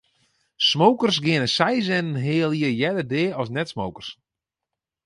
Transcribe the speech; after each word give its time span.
Smokers 0.69 1.17
geane 1.25 1.49
seis 1.57 1.87
en 1.97 2.07
in 2.09 2.11
heal 2.25 2.51
jier 2.59 2.75
earder 2.87 3.07
dea 3.11 3.31
as 3.41 3.49
net-smokers. 3.55 4.09